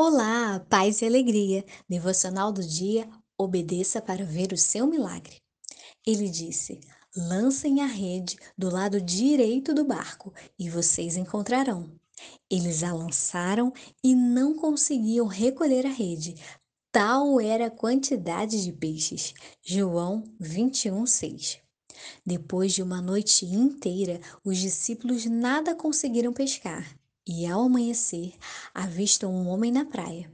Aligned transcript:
Olá, 0.00 0.64
paz 0.70 1.02
e 1.02 1.06
alegria. 1.06 1.64
Devocional 1.88 2.52
do 2.52 2.62
dia, 2.62 3.10
obedeça 3.36 4.00
para 4.00 4.24
ver 4.24 4.52
o 4.52 4.56
seu 4.56 4.86
milagre. 4.86 5.38
Ele 6.06 6.28
disse: 6.28 6.78
Lancem 7.16 7.82
a 7.82 7.86
rede 7.86 8.36
do 8.56 8.70
lado 8.70 9.00
direito 9.00 9.74
do 9.74 9.84
barco 9.84 10.32
e 10.56 10.70
vocês 10.70 11.16
encontrarão. 11.16 11.90
Eles 12.48 12.84
a 12.84 12.94
lançaram 12.94 13.72
e 14.04 14.14
não 14.14 14.54
conseguiam 14.54 15.26
recolher 15.26 15.84
a 15.84 15.90
rede. 15.90 16.36
Tal 16.92 17.40
era 17.40 17.66
a 17.66 17.70
quantidade 17.70 18.62
de 18.62 18.72
peixes. 18.72 19.34
João 19.60 20.22
21:6. 20.40 21.58
Depois 22.24 22.72
de 22.72 22.84
uma 22.84 23.02
noite 23.02 23.44
inteira, 23.46 24.20
os 24.44 24.58
discípulos 24.58 25.24
nada 25.24 25.74
conseguiram 25.74 26.32
pescar 26.32 26.97
e, 27.28 27.46
ao 27.46 27.64
amanhecer, 27.64 28.32
avistam 28.74 29.30
um 29.32 29.46
homem 29.48 29.70
na 29.70 29.84
praia. 29.84 30.30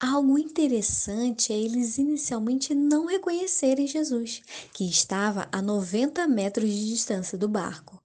Algo 0.00 0.36
interessante 0.36 1.52
é 1.52 1.56
eles 1.56 1.96
inicialmente 1.96 2.74
não 2.74 3.06
reconhecerem 3.06 3.86
Jesus, 3.86 4.42
que 4.72 4.84
estava 4.84 5.48
a 5.52 5.62
90 5.62 6.26
metros 6.26 6.68
de 6.68 6.90
distância 6.90 7.38
do 7.38 7.48
barco. 7.48 8.02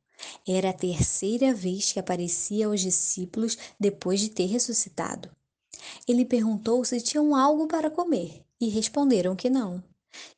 Era 0.47 0.69
a 0.69 0.73
terceira 0.73 1.53
vez 1.53 1.91
que 1.91 1.99
aparecia 1.99 2.67
aos 2.67 2.81
discípulos 2.81 3.57
depois 3.79 4.19
de 4.19 4.29
ter 4.29 4.45
ressuscitado. 4.45 5.29
Ele 6.07 6.23
perguntou 6.23 6.85
se 6.85 7.01
tinham 7.01 7.35
algo 7.35 7.67
para 7.67 7.89
comer 7.89 8.45
e 8.61 8.69
responderam 8.69 9.35
que 9.35 9.49
não. 9.49 9.83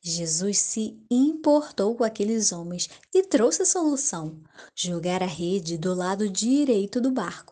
Jesus 0.00 0.58
se 0.58 0.98
importou 1.10 1.94
com 1.94 2.04
aqueles 2.04 2.52
homens 2.52 2.88
e 3.14 3.22
trouxe 3.22 3.62
a 3.62 3.66
solução: 3.66 4.40
jogar 4.74 5.22
a 5.22 5.26
rede 5.26 5.78
do 5.78 5.94
lado 5.94 6.28
direito 6.28 7.00
do 7.00 7.10
barco. 7.10 7.51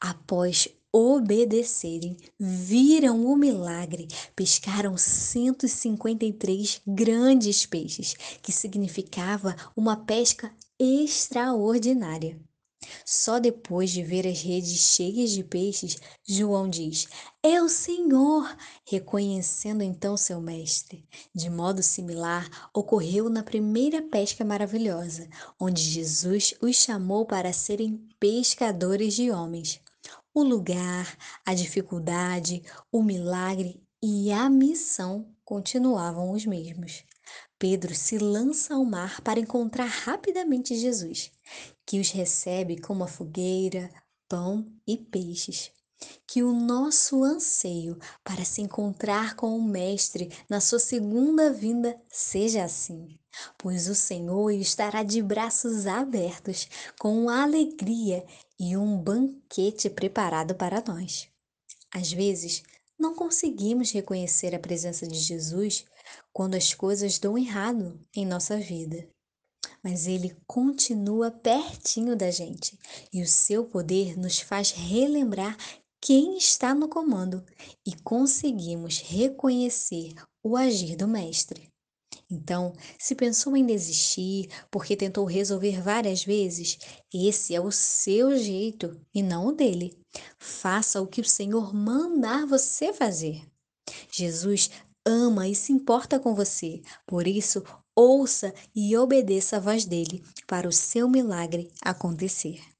Após 0.00 0.68
obedecerem, 0.92 2.16
viram 2.38 3.26
o 3.26 3.36
milagre, 3.36 4.08
pescaram 4.34 4.96
153 4.96 6.80
grandes 6.86 7.66
peixes, 7.66 8.14
que 8.42 8.50
significava 8.50 9.54
uma 9.76 9.96
pesca 9.96 10.50
extraordinária. 10.78 12.40
Só 13.08 13.38
depois 13.38 13.90
de 13.92 14.02
ver 14.02 14.26
as 14.26 14.42
redes 14.42 14.80
cheias 14.80 15.30
de 15.30 15.44
peixes, 15.44 15.96
João 16.26 16.68
diz: 16.68 17.06
É 17.40 17.62
o 17.62 17.68
Senhor, 17.68 18.44
reconhecendo 18.84 19.80
então 19.80 20.16
seu 20.16 20.40
mestre. 20.40 21.06
De 21.32 21.48
modo 21.48 21.84
similar, 21.84 22.50
ocorreu 22.74 23.30
na 23.30 23.44
primeira 23.44 24.02
pesca 24.02 24.44
maravilhosa, 24.44 25.28
onde 25.60 25.82
Jesus 25.82 26.54
os 26.60 26.74
chamou 26.74 27.24
para 27.24 27.52
serem 27.52 28.04
pescadores 28.18 29.14
de 29.14 29.30
homens. 29.30 29.80
O 30.34 30.42
lugar, 30.42 31.16
a 31.44 31.54
dificuldade, 31.54 32.64
o 32.90 33.04
milagre 33.04 33.80
e 34.02 34.32
a 34.32 34.50
missão 34.50 35.32
continuavam 35.44 36.32
os 36.32 36.44
mesmos. 36.44 37.04
Pedro 37.58 37.94
se 37.94 38.18
lança 38.18 38.74
ao 38.74 38.84
mar 38.84 39.20
para 39.22 39.40
encontrar 39.40 39.86
rapidamente 39.86 40.74
Jesus, 40.76 41.32
que 41.86 41.98
os 41.98 42.10
recebe 42.10 42.80
com 42.80 42.92
uma 42.92 43.06
fogueira, 43.06 43.90
pão 44.28 44.66
e 44.86 44.96
peixes. 44.96 45.70
Que 46.26 46.42
o 46.42 46.52
nosso 46.52 47.24
anseio 47.24 47.98
para 48.22 48.44
se 48.44 48.60
encontrar 48.60 49.34
com 49.34 49.56
o 49.56 49.62
Mestre 49.62 50.30
na 50.48 50.60
sua 50.60 50.78
segunda 50.78 51.50
vinda 51.50 51.98
seja 52.08 52.64
assim, 52.64 53.18
pois 53.56 53.88
o 53.88 53.94
Senhor 53.94 54.50
estará 54.50 55.02
de 55.02 55.22
braços 55.22 55.86
abertos, 55.86 56.68
com 56.98 57.30
alegria 57.30 58.26
e 58.58 58.76
um 58.76 58.98
banquete 58.98 59.88
preparado 59.88 60.54
para 60.54 60.84
nós. 60.86 61.28
Às 61.90 62.12
vezes, 62.12 62.62
não 62.98 63.14
conseguimos 63.14 63.90
reconhecer 63.90 64.54
a 64.54 64.58
presença 64.58 65.06
de 65.06 65.18
Jesus 65.18 65.84
quando 66.32 66.54
as 66.54 66.74
coisas 66.74 67.18
dão 67.18 67.36
errado 67.36 68.00
em 68.14 68.26
nossa 68.26 68.56
vida. 68.58 69.08
Mas 69.82 70.06
ele 70.06 70.36
continua 70.46 71.30
pertinho 71.30 72.16
da 72.16 72.30
gente 72.30 72.78
e 73.12 73.22
o 73.22 73.26
seu 73.26 73.64
poder 73.64 74.18
nos 74.18 74.40
faz 74.40 74.70
relembrar 74.70 75.56
quem 76.00 76.36
está 76.36 76.74
no 76.74 76.88
comando 76.88 77.44
e 77.84 77.94
conseguimos 78.02 79.00
reconhecer 79.00 80.14
o 80.42 80.56
agir 80.56 80.96
do 80.96 81.08
Mestre. 81.08 81.68
Então, 82.30 82.72
se 82.98 83.14
pensou 83.14 83.56
em 83.56 83.64
desistir 83.64 84.48
porque 84.70 84.96
tentou 84.96 85.24
resolver 85.24 85.80
várias 85.80 86.24
vezes, 86.24 86.78
esse 87.12 87.54
é 87.54 87.60
o 87.60 87.70
seu 87.70 88.36
jeito 88.36 89.00
e 89.14 89.22
não 89.22 89.46
o 89.46 89.52
dele. 89.52 89.96
Faça 90.38 91.00
o 91.00 91.06
que 91.06 91.20
o 91.20 91.24
Senhor 91.24 91.74
mandar 91.74 92.46
você 92.46 92.92
fazer. 92.92 93.42
Jesus 94.10 94.70
ama 95.06 95.46
e 95.46 95.54
se 95.54 95.72
importa 95.72 96.18
com 96.18 96.34
você, 96.34 96.82
por 97.06 97.26
isso, 97.26 97.62
ouça 97.94 98.52
e 98.74 98.96
obedeça 98.96 99.56
a 99.56 99.60
voz 99.60 99.84
dele 99.84 100.22
para 100.46 100.68
o 100.68 100.72
seu 100.72 101.08
milagre 101.08 101.70
acontecer. 101.80 102.60